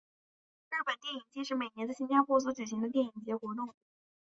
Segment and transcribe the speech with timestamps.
[0.71, 3.75] 日本电影祭是每年在新加坡所举行的电影节活动。